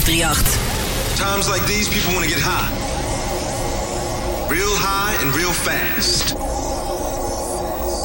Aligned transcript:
538. 0.00 1.18
Times 1.18 1.50
like 1.50 1.66
these, 1.66 1.86
people 1.86 2.14
want 2.14 2.24
to 2.24 2.30
get 2.30 2.40
high. 2.40 2.70
Real 4.48 4.74
high 4.74 5.14
and 5.20 5.36
real 5.36 5.52
fast. 5.52 6.34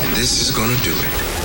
And 0.03 0.13
this 0.17 0.41
is 0.41 0.51
gonna 0.51 0.75
do 0.83 0.91
it. 0.91 1.36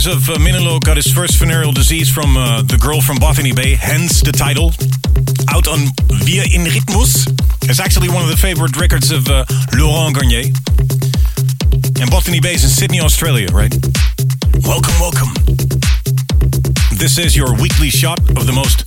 Swedish 0.00 0.16
of 0.16 0.30
uh, 0.30 0.38
Minelo 0.38 0.80
got 0.80 0.96
his 0.96 1.12
first 1.12 1.36
venereal 1.36 1.72
disease 1.72 2.10
from 2.10 2.36
uh, 2.36 2.62
the 2.62 2.78
girl 2.78 3.02
from 3.02 3.18
Botany 3.18 3.52
Bay, 3.52 3.74
hence 3.74 4.22
the 4.22 4.32
title. 4.32 4.72
Out 5.52 5.68
on 5.68 5.80
Wir 6.24 6.44
in 6.54 6.64
Rhythmus. 6.64 7.26
It's 7.68 7.80
actually 7.80 8.08
one 8.08 8.22
of 8.22 8.30
the 8.30 8.36
favorite 8.36 8.80
records 8.80 9.10
of 9.10 9.28
uh, 9.28 9.44
Laurent 9.76 10.14
Garnier. 10.16 10.52
And 12.00 12.10
Botany 12.10 12.40
Bay 12.40 12.54
is 12.54 12.64
in 12.64 12.70
Sydney, 12.70 13.00
Australia, 13.00 13.48
right? 13.52 13.74
Welcome, 14.64 14.96
welcome. 15.00 15.34
This 16.96 17.18
is 17.18 17.36
your 17.36 17.52
weekly 17.60 17.90
shot 17.90 18.20
of 18.40 18.46
the 18.46 18.54
most 18.54 18.86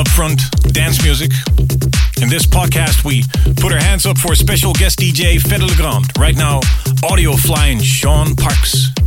upfront 0.00 0.40
dance 0.72 1.02
music. 1.02 1.30
In 2.22 2.30
this 2.30 2.46
podcast, 2.46 3.04
we 3.04 3.22
put 3.60 3.72
our 3.72 3.80
hands 3.80 4.06
up 4.06 4.16
for 4.16 4.34
special 4.34 4.72
guest 4.72 4.98
DJ 4.98 5.40
Fedde 5.40 5.68
le 5.68 5.76
Grand. 5.76 6.06
Right 6.18 6.36
now, 6.36 6.60
audio 7.04 7.36
flying 7.36 7.80
Sean 7.80 8.34
Parks. 8.34 8.97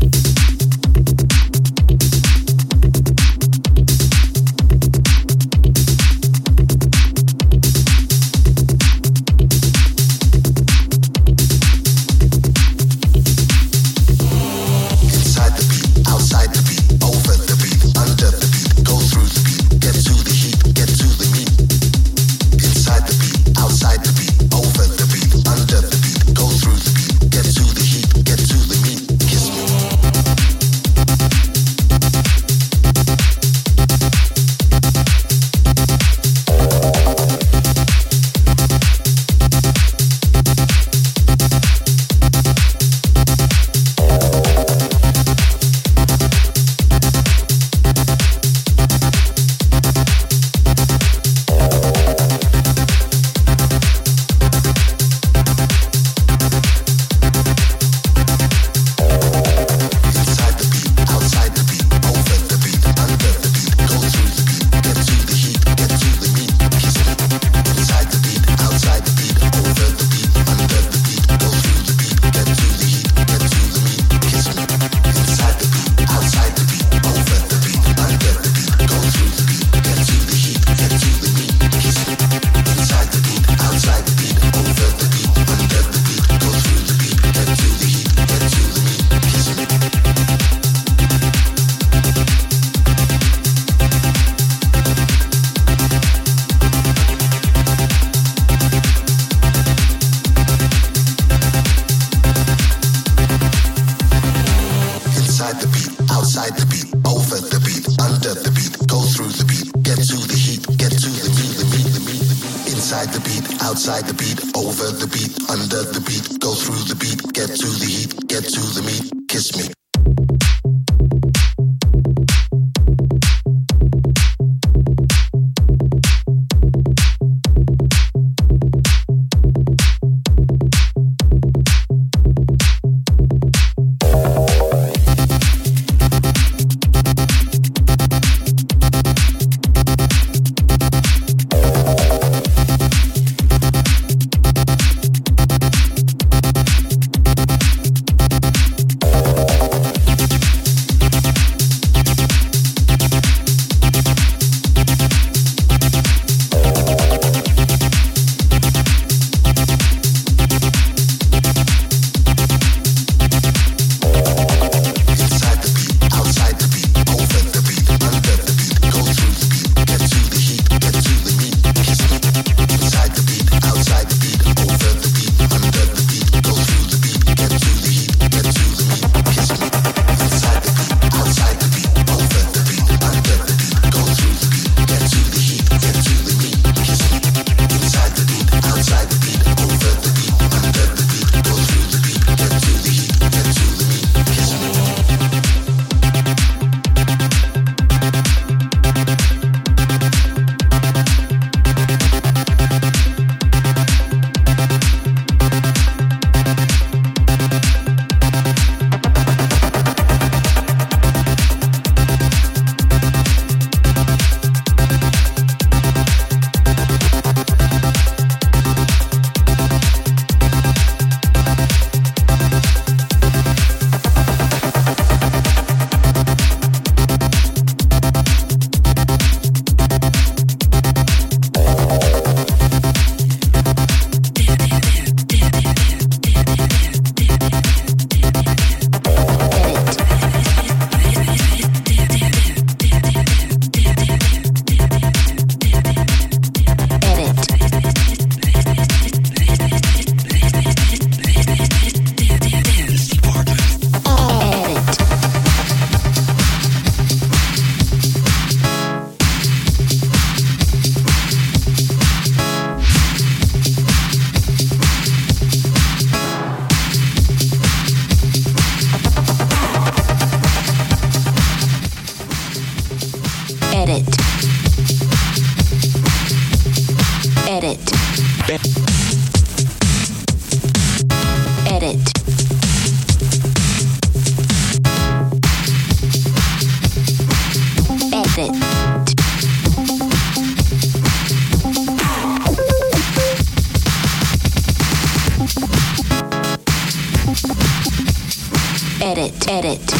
Edit. 299.11 299.45
Edit. 299.49 299.93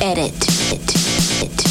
Edit, 0.00 0.34
it. 0.72 0.94
It. 1.44 1.69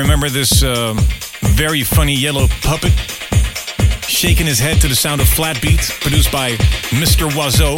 Remember 0.00 0.30
this 0.30 0.62
um, 0.62 0.96
very 1.52 1.82
funny 1.82 2.14
yellow 2.14 2.46
puppet 2.62 2.92
shaking 4.08 4.46
his 4.46 4.58
head 4.58 4.80
to 4.80 4.88
the 4.88 4.94
sound 4.94 5.20
of 5.20 5.28
flat 5.28 5.60
beat, 5.60 5.80
produced 6.00 6.32
by 6.32 6.52
Mr. 6.88 7.28
Oizo? 7.28 7.76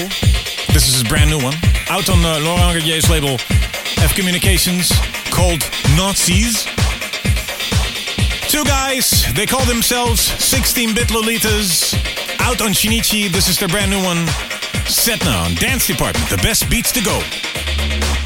This 0.73 0.89
is 0.89 0.95
his 0.95 1.03
brand 1.03 1.31
new 1.31 1.43
one, 1.43 1.55
out 1.91 2.09
on 2.09 2.25
uh, 2.25 2.39
Laurent 2.45 2.79
Garnier's 2.79 3.11
label 3.11 3.35
F 3.99 4.15
Communications, 4.15 4.93
called 5.31 5.69
Nazis. 5.97 6.65
Two 8.49 8.63
guys, 8.65 9.27
they 9.35 9.45
call 9.45 9.65
themselves 9.65 10.31
16-bit 10.31 11.09
Lolitas, 11.09 11.93
out 12.39 12.63
on 12.63 12.71
Shinichi. 12.71 13.31
This 13.31 13.49
is 13.49 13.59
their 13.59 13.69
brand 13.69 13.91
new 13.91 14.03
one, 14.03 14.27
Setna 14.87 15.45
on 15.45 15.55
Dance 15.57 15.89
Department, 15.89 16.31
the 16.31 16.39
best 16.39 16.71
beats 16.71 16.93
to 16.93 17.03
go. 17.03 18.22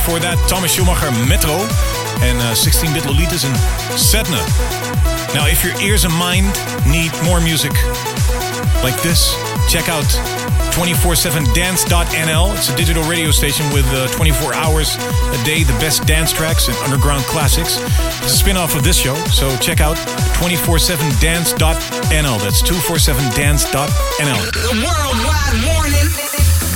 Before 0.00 0.18
that. 0.18 0.40
Thomas 0.48 0.72
Schumacher, 0.72 1.12
Metro, 1.28 1.52
and 2.24 2.40
16-bit 2.56 3.04
Lolitas 3.04 3.44
and 3.44 3.52
Sedna. 4.00 4.40
Now, 5.36 5.44
if 5.46 5.62
your 5.62 5.76
ears 5.80 6.04
and 6.08 6.14
mind 6.14 6.48
need 6.88 7.12
more 7.24 7.40
music 7.40 7.72
like 8.80 8.96
this, 9.04 9.36
check 9.68 9.92
out 9.92 10.08
247dance.nl. 10.72 12.56
It's 12.56 12.70
a 12.70 12.76
digital 12.76 13.04
radio 13.04 13.30
station 13.30 13.68
with 13.76 13.84
uh, 13.92 14.08
24 14.16 14.54
hours 14.54 14.96
a 14.96 15.38
day, 15.44 15.64
the 15.64 15.76
best 15.76 16.06
dance 16.06 16.32
tracks 16.32 16.68
and 16.68 16.76
underground 16.78 17.24
classics. 17.24 17.76
It's 18.24 18.32
a 18.32 18.38
spin-off 18.40 18.74
of 18.74 18.82
this 18.82 18.96
show, 18.96 19.16
so 19.28 19.54
check 19.58 19.80
out 19.82 19.98
247dance.nl. 20.40 22.38
That's 22.40 22.62
247dance.nl. 22.62 24.40
Worldwide 24.80 25.24
warning. 25.24 25.29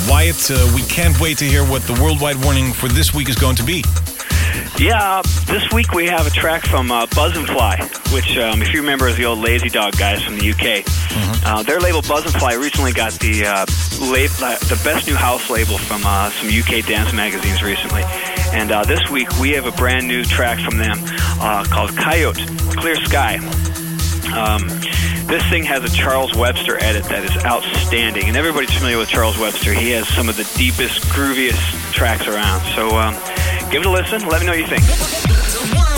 Wyatt, 0.08 0.50
uh, 0.50 0.72
we 0.74 0.82
can't 0.82 1.18
wait 1.20 1.38
to 1.38 1.44
hear 1.44 1.64
what 1.64 1.82
the 1.82 1.94
worldwide 2.02 2.42
warning 2.44 2.72
for 2.72 2.88
this 2.88 3.14
week 3.14 3.28
is 3.28 3.36
going 3.36 3.56
to 3.56 3.62
be. 3.64 3.82
Yeah, 4.78 5.22
this 5.46 5.72
week 5.72 5.92
we 5.92 6.06
have 6.06 6.26
a 6.26 6.30
track 6.30 6.66
from 6.66 6.90
uh, 6.90 7.06
Buzzin' 7.06 7.46
Fly, 7.46 7.76
which, 8.12 8.36
um, 8.36 8.60
if 8.60 8.72
you 8.74 8.80
remember, 8.80 9.08
is 9.08 9.16
the 9.16 9.24
old 9.24 9.38
Lazy 9.38 9.68
Dog 9.70 9.96
guys 9.96 10.22
from 10.22 10.38
the 10.38 10.50
UK. 10.50 10.84
Uh, 11.46 11.62
their 11.62 11.80
label 11.80 12.02
Buzzin' 12.02 12.38
Fly 12.38 12.54
recently 12.54 12.92
got 12.92 13.12
the 13.14 13.46
uh, 13.46 13.66
lab- 14.10 14.30
uh, 14.42 14.58
the 14.66 14.80
best 14.84 15.06
new 15.06 15.14
house 15.14 15.48
label 15.48 15.78
from 15.78 16.02
uh, 16.04 16.30
some 16.30 16.48
UK 16.48 16.84
dance 16.86 17.12
magazines 17.12 17.62
recently. 17.62 18.02
And 18.52 18.70
uh, 18.72 18.84
this 18.84 19.08
week 19.10 19.28
we 19.38 19.50
have 19.52 19.66
a 19.66 19.72
brand 19.72 20.06
new 20.06 20.24
track 20.24 20.58
from 20.60 20.76
them 20.78 20.98
uh, 21.40 21.64
called 21.70 21.96
Coyote 21.96 22.44
Clear 22.76 22.96
Sky. 22.96 23.36
Um, 24.34 24.68
this 25.26 25.42
thing 25.48 25.64
has 25.64 25.84
a 25.84 25.94
Charles 25.94 26.34
Webster 26.34 26.82
edit 26.82 27.04
that 27.04 27.24
is 27.24 27.44
outstanding, 27.44 28.24
and 28.24 28.36
everybody's 28.36 28.72
familiar 28.72 28.98
with 28.98 29.08
Charles 29.08 29.38
Webster. 29.38 29.72
He 29.72 29.90
has 29.90 30.06
some 30.08 30.28
of 30.28 30.36
the 30.36 30.50
deepest, 30.56 31.02
grooviest 31.04 31.92
tracks 31.92 32.26
around. 32.26 32.62
So 32.74 32.96
um, 32.96 33.14
give 33.70 33.82
it 33.82 33.86
a 33.86 33.90
listen. 33.90 34.26
Let 34.28 34.40
me 34.40 34.46
know 34.46 34.52
what 34.52 34.60
you 34.60 34.66
think. 34.66 35.93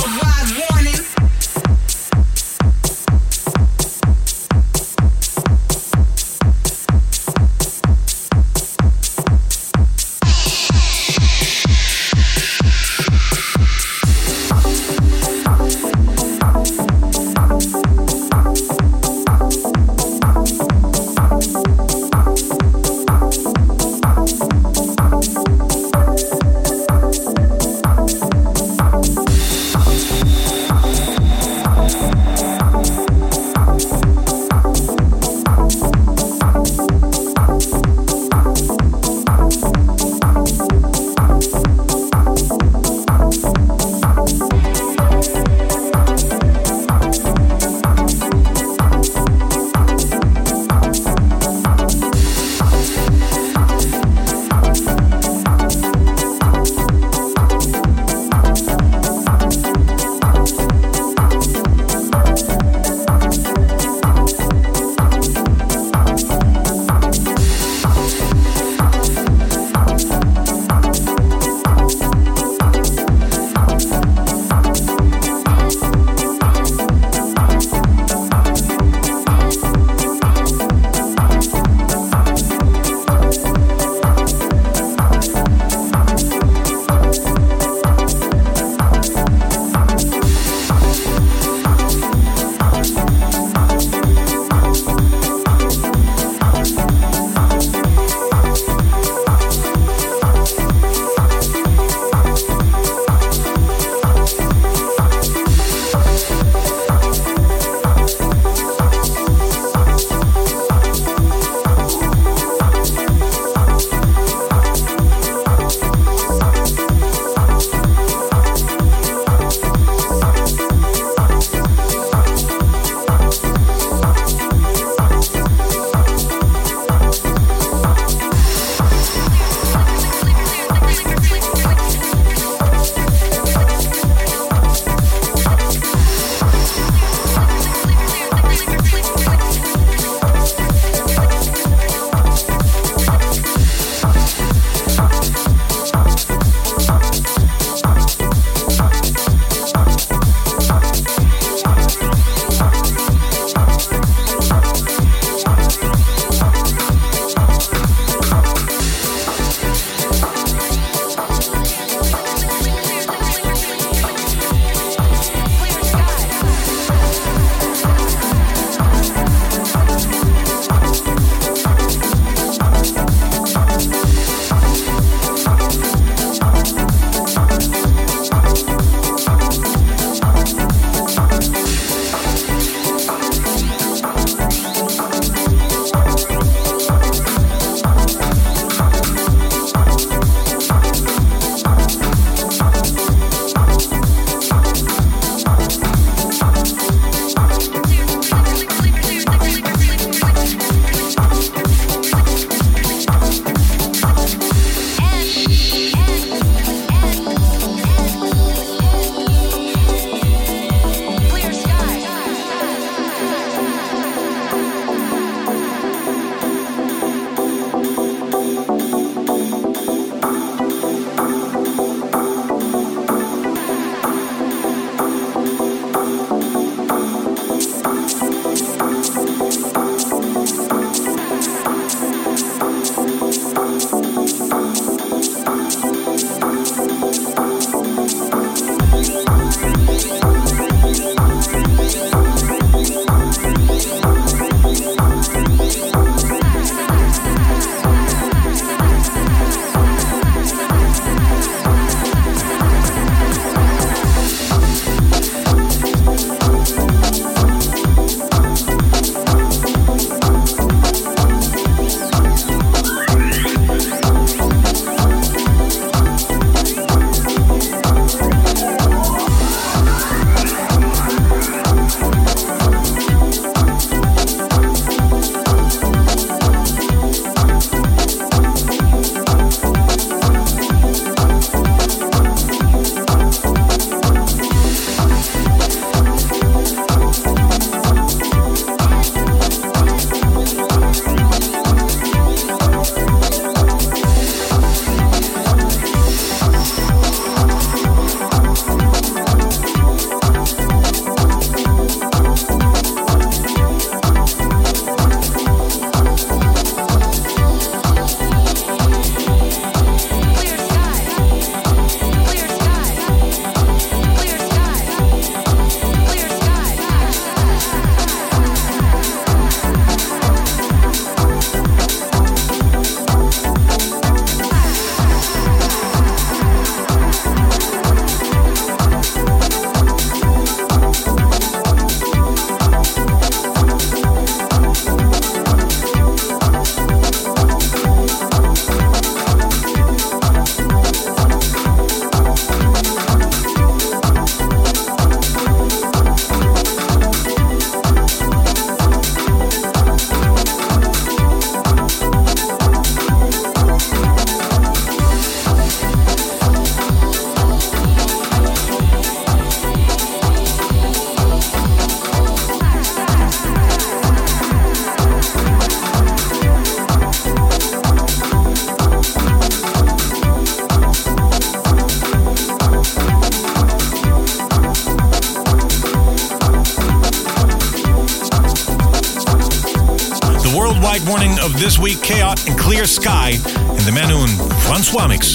Swamix. 384.86 385.34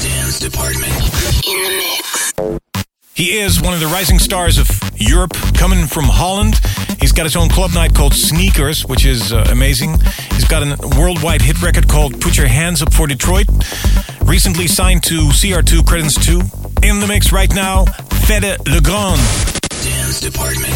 Dance 0.00 0.38
Department 0.38 0.92
in 1.44 1.58
the 1.64 1.72
mix. 1.78 2.60
He 3.12 3.36
is 3.36 3.60
one 3.60 3.74
of 3.74 3.80
the 3.80 3.86
rising 3.86 4.20
stars 4.20 4.56
of 4.56 4.68
Europe, 4.94 5.32
coming 5.54 5.84
from 5.88 6.04
Holland. 6.04 6.60
He's 7.00 7.10
got 7.10 7.24
his 7.24 7.34
own 7.34 7.48
club 7.48 7.72
night 7.74 7.92
called 7.92 8.14
Sneakers, 8.14 8.86
which 8.86 9.04
is 9.04 9.32
uh, 9.32 9.44
amazing. 9.50 9.98
He's 10.30 10.46
got 10.46 10.62
a 10.62 10.76
worldwide 10.96 11.42
hit 11.42 11.60
record 11.60 11.88
called 11.88 12.20
Put 12.20 12.36
Your 12.38 12.46
Hands 12.46 12.80
Up 12.80 12.94
for 12.94 13.08
Detroit. 13.08 13.48
Recently 14.22 14.68
signed 14.68 15.02
to 15.04 15.22
CR2 15.22 15.84
Credence 15.84 16.14
2. 16.24 16.40
In 16.84 17.00
the 17.00 17.06
mix 17.08 17.32
right 17.32 17.52
now, 17.52 17.84
Fede 18.26 18.58
Legrand. 18.68 19.20
Dance 19.82 20.20
Department. 20.20 20.72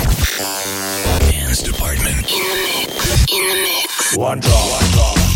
Dance 1.30 1.62
Department. 1.62 2.16
In 2.32 2.42
the 2.42 2.58
mix. 2.66 3.32
In 3.32 3.48
the 3.48 3.62
mix. 3.62 4.16
One 4.16 4.40
draw, 4.40 4.50
one 4.50 4.90
draw. 4.90 5.31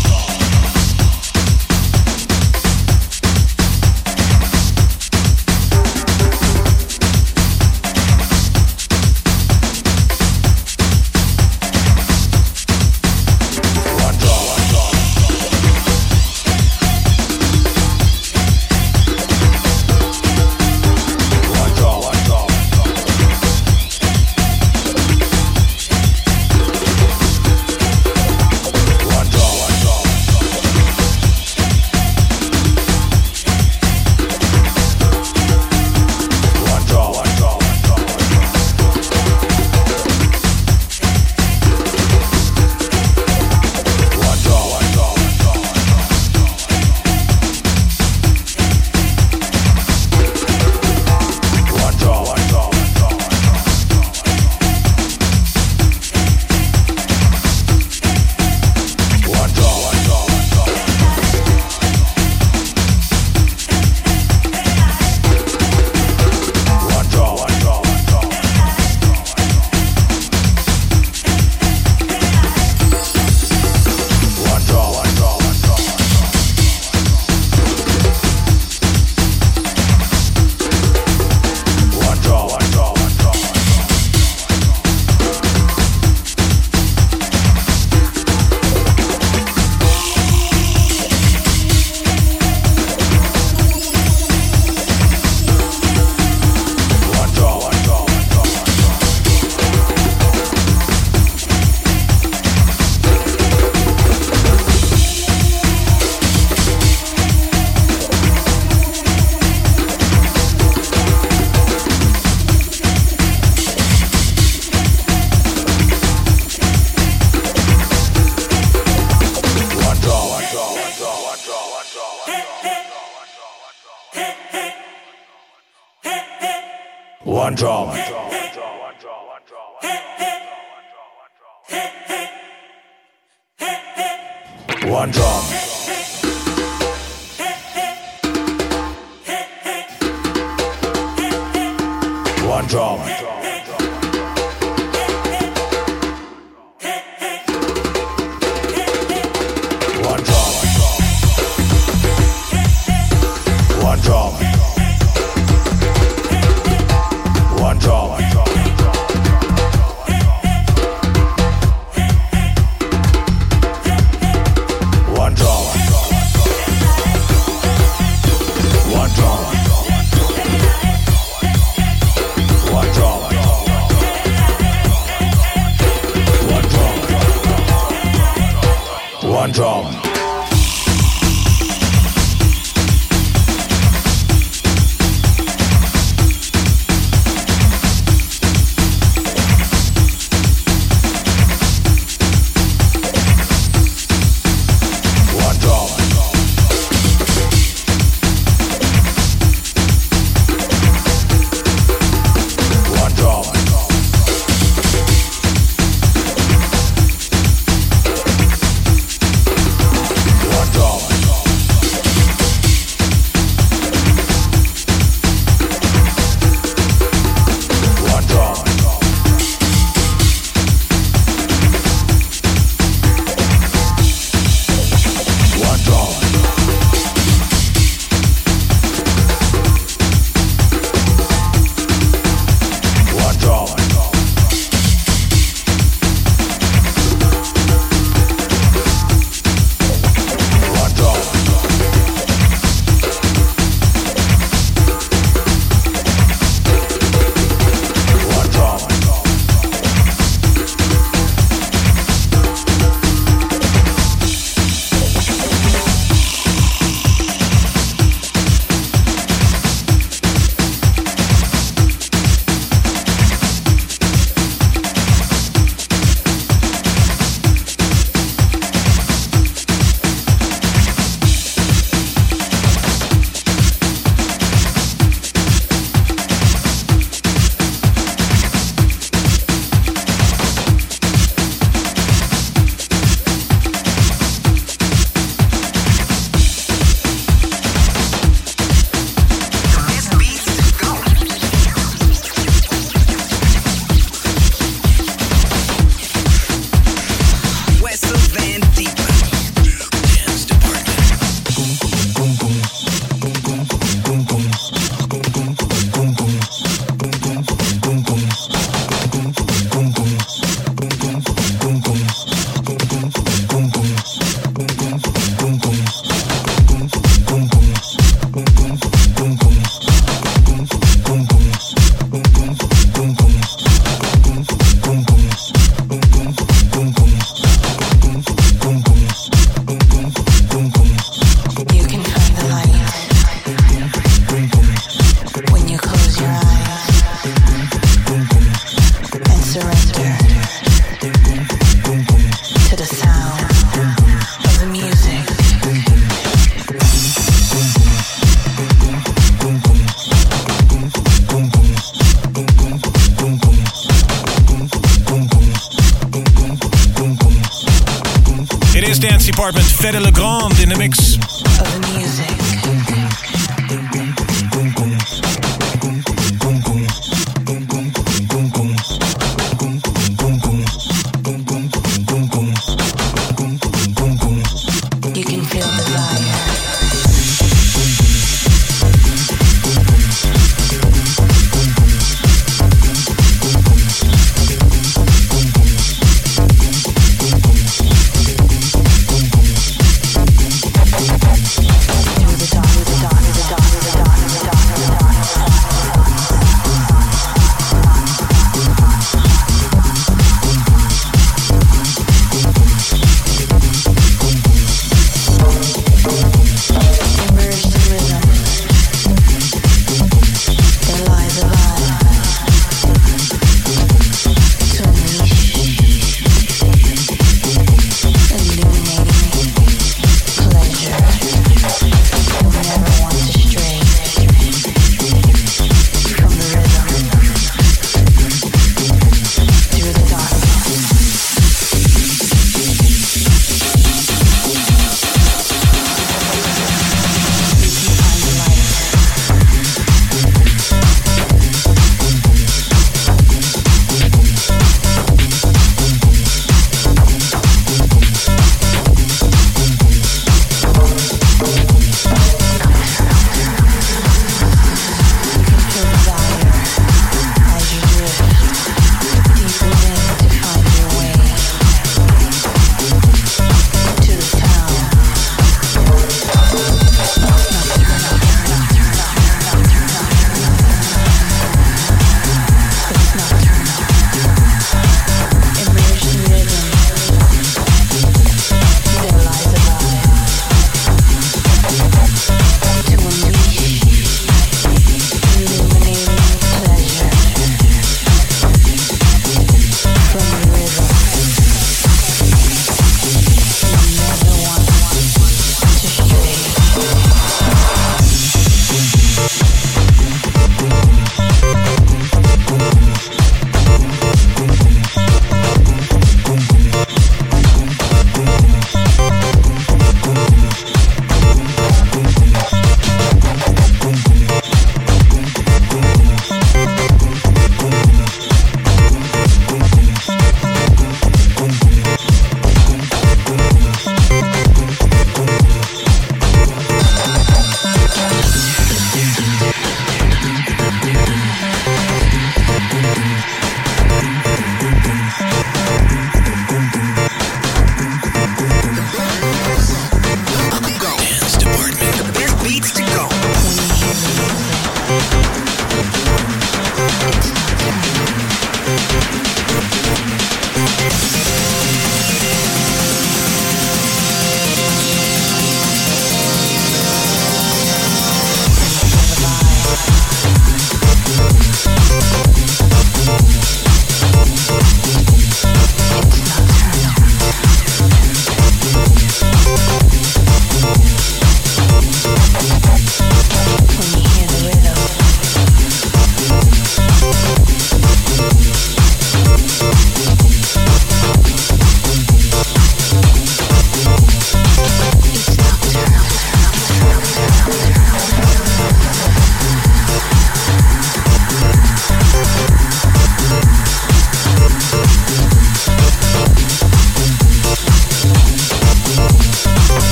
Department, 359.27 359.65
Fede 359.65 359.99
Legrand 359.99 360.59
in 360.59 360.69
de 360.69 360.75
mix. 360.75 361.17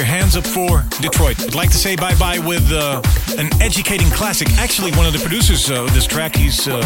Your 0.00 0.06
Hands 0.06 0.34
Up 0.34 0.46
for 0.46 0.82
Detroit. 1.02 1.38
I'd 1.42 1.54
like 1.54 1.70
to 1.72 1.76
say 1.76 1.94
bye 1.94 2.14
bye 2.14 2.38
with 2.38 2.72
uh, 2.72 3.02
an 3.36 3.50
educating 3.60 4.08
classic. 4.08 4.48
Actually, 4.52 4.92
one 4.92 5.04
of 5.04 5.12
the 5.12 5.18
producers 5.18 5.68
of 5.70 5.92
this 5.92 6.06
track, 6.06 6.34
he's 6.34 6.66
uh, 6.66 6.80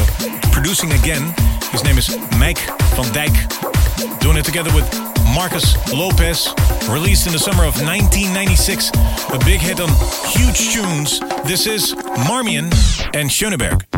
producing 0.50 0.90
again. 0.90 1.32
His 1.70 1.84
name 1.84 1.96
is 1.96 2.10
Mike 2.40 2.58
van 2.96 3.06
Dyk. 3.14 4.18
Doing 4.18 4.36
it 4.36 4.44
together 4.44 4.74
with 4.74 4.92
Marcus 5.32 5.76
Lopez. 5.92 6.52
Released 6.88 7.28
in 7.28 7.32
the 7.32 7.38
summer 7.38 7.62
of 7.62 7.80
1996. 7.80 8.90
A 9.32 9.38
big 9.44 9.60
hit 9.60 9.78
on 9.78 9.90
Hooj 9.90 10.56
Choons. 10.72 11.20
This 11.46 11.68
is 11.68 11.94
Marmion 12.26 12.68
and 13.14 13.30
Schoenberg. 13.30 13.93